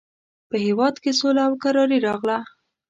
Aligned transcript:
په 0.49 0.55
هېواد 0.65 0.95
کې 1.03 1.11
سوله 1.19 1.41
او 1.47 1.53
کراري 1.63 1.99
راغله. 2.07 2.37